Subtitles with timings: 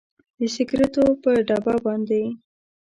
[0.37, 2.23] د سګریټو پر ډبه باندې